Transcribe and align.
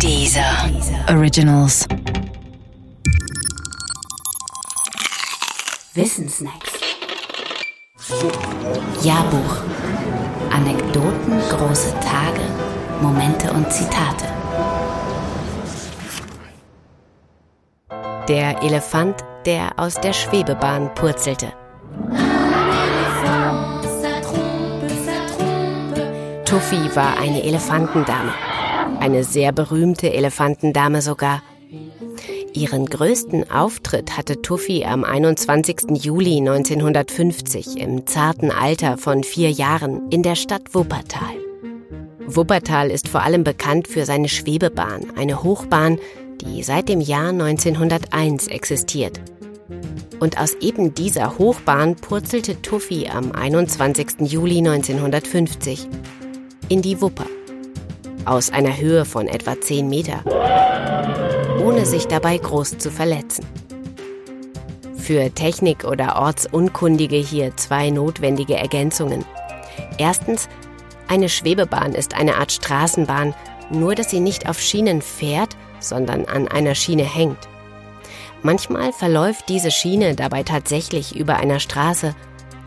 Dieser 0.00 0.70
Originals. 1.08 1.86
Wissensnacks. 5.94 6.72
Jahrbuch. 9.02 9.56
Anekdoten, 10.50 11.40
große 11.48 11.94
Tage, 12.00 12.40
Momente 13.00 13.50
und 13.52 13.70
Zitate. 13.72 14.26
Der 18.28 18.62
Elefant, 18.62 19.16
der 19.46 19.72
aus 19.76 19.94
der 19.94 20.12
Schwebebahn 20.12 20.94
purzelte. 20.94 21.52
Tuffy 26.44 26.94
war 26.94 27.18
eine 27.18 27.42
Elefantendame. 27.42 28.32
Eine 29.04 29.22
sehr 29.22 29.52
berühmte 29.52 30.14
Elefantendame 30.14 31.02
sogar. 31.02 31.42
Ihren 32.54 32.86
größten 32.86 33.50
Auftritt 33.50 34.16
hatte 34.16 34.40
Tuffy 34.40 34.86
am 34.86 35.04
21. 35.04 36.02
Juli 36.02 36.38
1950 36.38 37.76
im 37.76 38.06
zarten 38.06 38.50
Alter 38.50 38.96
von 38.96 39.22
vier 39.22 39.50
Jahren 39.50 40.08
in 40.08 40.22
der 40.22 40.36
Stadt 40.36 40.74
Wuppertal. 40.74 41.34
Wuppertal 42.24 42.90
ist 42.90 43.08
vor 43.08 43.22
allem 43.22 43.44
bekannt 43.44 43.88
für 43.88 44.06
seine 44.06 44.30
Schwebebahn, 44.30 45.12
eine 45.18 45.42
Hochbahn, 45.42 45.98
die 46.40 46.62
seit 46.62 46.88
dem 46.88 47.02
Jahr 47.02 47.28
1901 47.28 48.46
existiert. 48.46 49.20
Und 50.18 50.40
aus 50.40 50.54
eben 50.62 50.94
dieser 50.94 51.36
Hochbahn 51.36 51.96
purzelte 51.96 52.62
Tuffy 52.62 53.08
am 53.08 53.32
21. 53.32 54.20
Juli 54.20 54.66
1950 54.66 55.88
in 56.70 56.80
die 56.80 57.02
Wupper. 57.02 57.26
Aus 58.26 58.50
einer 58.50 58.76
Höhe 58.76 59.04
von 59.04 59.28
etwa 59.28 59.60
10 59.60 59.86
Meter. 59.88 60.22
Ohne 61.62 61.84
sich 61.84 62.06
dabei 62.06 62.38
groß 62.38 62.78
zu 62.78 62.90
verletzen. 62.90 63.44
Für 64.96 65.30
Technik- 65.34 65.84
oder 65.84 66.16
Ortsunkundige 66.16 67.16
hier 67.16 67.54
zwei 67.56 67.90
notwendige 67.90 68.56
Ergänzungen. 68.56 69.26
Erstens, 69.98 70.48
eine 71.06 71.28
Schwebebahn 71.28 71.92
ist 71.92 72.14
eine 72.14 72.36
Art 72.36 72.52
Straßenbahn, 72.52 73.34
nur 73.70 73.94
dass 73.94 74.08
sie 74.08 74.20
nicht 74.20 74.48
auf 74.48 74.58
Schienen 74.58 75.02
fährt, 75.02 75.54
sondern 75.78 76.24
an 76.24 76.48
einer 76.48 76.74
Schiene 76.74 77.04
hängt. 77.04 77.48
Manchmal 78.42 78.92
verläuft 78.94 79.50
diese 79.50 79.70
Schiene 79.70 80.14
dabei 80.14 80.42
tatsächlich 80.42 81.14
über 81.14 81.36
einer 81.36 81.60
Straße, 81.60 82.14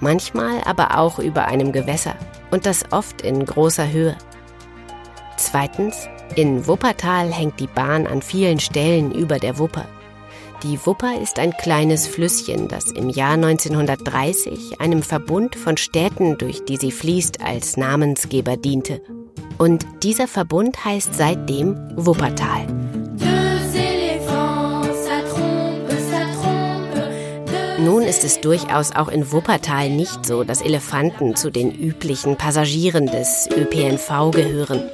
manchmal 0.00 0.62
aber 0.64 0.98
auch 0.98 1.18
über 1.18 1.44
einem 1.44 1.72
Gewässer 1.72 2.14
und 2.50 2.64
das 2.64 2.90
oft 2.90 3.20
in 3.20 3.44
großer 3.44 3.90
Höhe. 3.92 4.16
Zweitens, 5.44 6.08
in 6.36 6.68
Wuppertal 6.68 7.32
hängt 7.32 7.58
die 7.58 7.66
Bahn 7.66 8.06
an 8.06 8.22
vielen 8.22 8.60
Stellen 8.60 9.10
über 9.12 9.40
der 9.40 9.58
Wupper. 9.58 9.86
Die 10.62 10.78
Wupper 10.86 11.20
ist 11.20 11.40
ein 11.40 11.50
kleines 11.50 12.06
Flüsschen, 12.06 12.68
das 12.68 12.92
im 12.92 13.08
Jahr 13.08 13.32
1930 13.32 14.80
einem 14.80 15.02
Verbund 15.02 15.56
von 15.56 15.76
Städten, 15.76 16.38
durch 16.38 16.64
die 16.64 16.76
sie 16.76 16.92
fließt, 16.92 17.42
als 17.42 17.76
Namensgeber 17.76 18.56
diente. 18.56 19.02
Und 19.58 19.84
dieser 20.04 20.28
Verbund 20.28 20.84
heißt 20.84 21.12
seitdem 21.12 21.76
Wuppertal. 21.96 22.64
Nun 27.80 28.02
ist 28.04 28.22
es 28.22 28.40
durchaus 28.40 28.94
auch 28.94 29.08
in 29.08 29.32
Wuppertal 29.32 29.90
nicht 29.90 30.24
so, 30.24 30.44
dass 30.44 30.62
Elefanten 30.62 31.34
zu 31.34 31.50
den 31.50 31.72
üblichen 31.72 32.36
Passagieren 32.36 33.06
des 33.06 33.48
ÖPNV 33.50 34.30
gehören. 34.30 34.88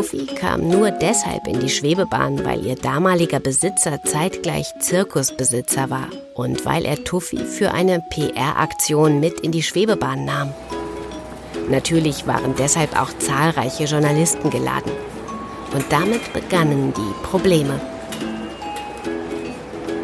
Tuffy 0.00 0.24
kam 0.24 0.66
nur 0.66 0.92
deshalb 0.92 1.46
in 1.46 1.60
die 1.60 1.68
Schwebebahn, 1.68 2.42
weil 2.42 2.64
ihr 2.64 2.74
damaliger 2.74 3.38
Besitzer 3.38 4.02
zeitgleich 4.02 4.72
Zirkusbesitzer 4.80 5.90
war 5.90 6.08
und 6.32 6.64
weil 6.64 6.86
er 6.86 7.04
Tuffy 7.04 7.44
für 7.44 7.72
eine 7.72 8.02
PR-Aktion 8.08 9.20
mit 9.20 9.40
in 9.40 9.52
die 9.52 9.62
Schwebebahn 9.62 10.24
nahm. 10.24 10.54
Natürlich 11.68 12.26
waren 12.26 12.54
deshalb 12.56 12.98
auch 12.98 13.10
zahlreiche 13.18 13.84
Journalisten 13.84 14.48
geladen. 14.48 14.90
Und 15.74 15.84
damit 15.90 16.32
begannen 16.32 16.94
die 16.96 17.26
Probleme. 17.26 17.78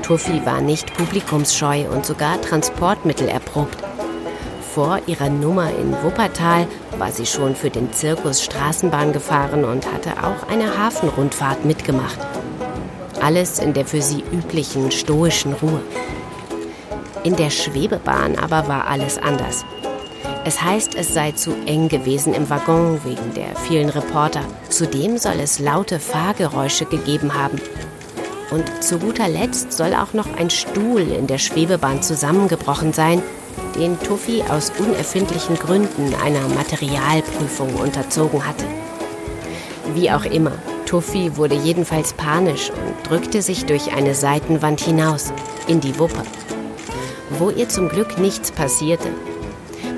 Tuffy 0.03 0.45
war 0.45 0.61
nicht 0.61 0.95
publikumsscheu 0.95 1.89
und 1.89 2.05
sogar 2.05 2.39
Transportmittel 2.43 3.29
erprobt. 3.29 3.79
Vor 4.75 5.01
ihrer 5.07 5.31
Nummer 5.31 5.71
in 5.71 5.93
Wuppertal 6.03 6.67
war 6.99 7.13
sie 7.13 7.27
schon 7.27 7.55
für 7.55 7.71
den 7.71 7.93
Zirkus 7.93 8.43
Straßenbahn 8.43 9.13
gefahren 9.13 9.65
und 9.65 9.93
hatte 9.93 10.11
auch 10.23 10.49
eine 10.49 10.79
Hafenrundfahrt 10.79 11.65
mitgemacht. 11.65 12.19
Alles 13.21 13.59
in 13.59 13.73
der 13.73 13.87
für 13.87 14.03
sie 14.03 14.25
üblichen 14.33 14.91
stoischen 14.91 15.53
Ruhe. 15.55 15.81
In 17.25 17.37
der 17.37 17.51
Schwebebahn 17.51 18.39
aber 18.39 18.69
war 18.69 18.87
alles 18.87 19.19
anders. 19.19 19.65
Es 20.45 20.63
heißt, 20.63 20.95
es 20.95 21.13
sei 21.13 21.33
zu 21.33 21.53
eng 21.67 21.89
gewesen 21.89 22.33
im 22.33 22.49
Waggon 22.49 23.01
wegen 23.05 23.35
der 23.35 23.57
vielen 23.57 23.89
Reporter. 23.89 24.43
Zudem 24.69 25.19
soll 25.19 25.41
es 25.43 25.59
laute 25.59 25.99
Fahrgeräusche 25.99 26.85
gegeben 26.85 27.35
haben. 27.35 27.61
Und 28.53 28.85
zu 28.85 28.99
guter 29.01 29.29
Letzt 29.29 29.73
soll 29.73 29.93
auch 29.95 30.13
noch 30.13 30.37
ein 30.39 30.51
Stuhl 30.51 31.01
in 31.01 31.27
der 31.27 31.39
Schwebebahn 31.39 32.01
zusammengebrochen 32.01 32.93
sein, 32.93 33.23
den 33.79 33.99
Tuffy 34.01 34.43
aus 34.49 34.73
unerfindlichen 34.79 35.57
Gründen 35.57 36.15
einer 36.25 36.49
Materialprüfung 36.49 37.75
unterzogen 37.75 38.47
hatte. 38.47 38.65
Wie 39.95 40.11
auch 40.11 40.25
immer, 40.25 40.53
Tuffy 40.85 41.37
wurde 41.37 41.55
jedenfalls 41.55 42.13
panisch 42.13 42.71
und 42.71 43.11
drückte 43.11 43.43
sich 43.43 43.67
durch 43.67 43.93
eine 43.93 44.15
Seitenwand 44.15 44.81
hinaus, 44.81 45.33
in 45.67 45.81
die 45.81 45.99
Wupper, 45.99 46.25
wo 47.39 47.51
ihr 47.51 47.69
zum 47.69 47.89
Glück 47.89 48.19
nichts 48.19 48.51
passierte. 48.51 49.09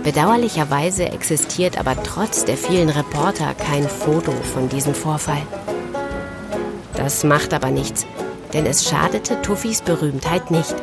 Bedauerlicherweise 0.03 1.07
existiert 1.07 1.79
aber 1.79 2.03
trotz 2.03 2.45
der 2.45 2.57
vielen 2.57 2.89
Reporter 2.89 3.55
kein 3.55 3.89
Foto 3.89 4.33
von 4.55 4.69
diesem 4.69 4.95
Vorfall. 4.95 5.43
Das 6.95 7.25
macht 7.25 7.53
aber 7.53 7.71
nichts 7.71 8.07
denn 8.53 8.67
es 8.67 8.89
schadete 8.89 9.41
Tuffys 9.43 9.83
Berühmtheit 9.83 10.51
nicht. 10.51 10.75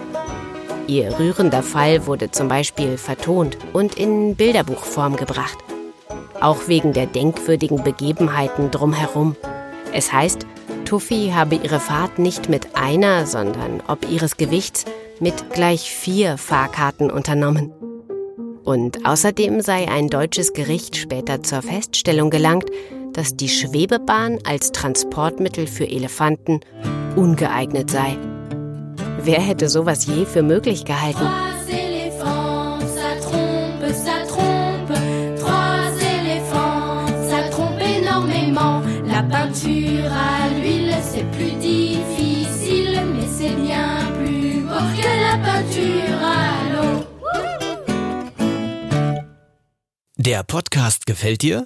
Ihr 0.87 1.17
rührender 1.17 1.63
Fall 1.63 2.05
wurde 2.05 2.29
zum 2.29 2.47
Beispiel 2.47 2.97
vertont 2.97 3.57
und 3.73 3.95
in 3.95 4.35
Bilderbuchform 4.35 5.15
gebracht. 5.15 5.57
Auch 6.39 6.67
wegen 6.67 6.93
der 6.93 7.07
denkwürdigen 7.07 7.83
Begebenheiten 7.83 8.69
drumherum. 8.69 9.35
Es 9.93 10.13
heißt, 10.13 10.45
Tuffy 10.85 11.31
habe 11.33 11.55
ihre 11.55 11.79
Fahrt 11.79 12.19
nicht 12.19 12.49
mit 12.49 12.75
einer, 12.75 13.25
sondern 13.25 13.81
ob 13.87 14.07
ihres 14.09 14.37
Gewichts 14.37 14.85
mit 15.19 15.51
gleich 15.51 15.89
vier 15.89 16.37
Fahrkarten 16.37 17.09
unternommen. 17.09 17.71
Und 18.63 19.05
außerdem 19.07 19.61
sei 19.61 19.87
ein 19.87 20.09
deutsches 20.09 20.53
Gericht 20.53 20.97
später 20.97 21.41
zur 21.41 21.61
Feststellung 21.63 22.29
gelangt, 22.29 22.69
dass 23.13 23.35
die 23.35 23.49
Schwebebahn 23.49 24.39
als 24.43 24.71
Transportmittel 24.71 25.65
für 25.65 25.87
Elefanten 25.87 26.59
ungeeignet 27.15 27.89
sei. 27.89 28.17
Wer 29.21 29.41
hätte 29.41 29.69
sowas 29.69 30.05
je 30.05 30.25
für 30.25 30.43
möglich 30.43 30.85
gehalten? 30.85 31.27
La 39.15 39.23
peinture 39.23 40.11
à 40.11 40.49
l'huile, 40.49 40.93
c'est 41.01 41.23
plus 41.31 41.53
difficile, 41.53 42.99
mais 43.13 43.25
c'est 43.25 43.55
bien 43.55 43.87
plus 44.17 44.59
beau 44.59 44.85
que 44.97 45.07
la 45.25 45.37
peinture 45.37 46.21
à 46.21 46.63
l'eau. 46.73 47.05
Der 50.17 50.43
Podcast 50.43 51.05
gefällt 51.05 51.43
dir? 51.43 51.65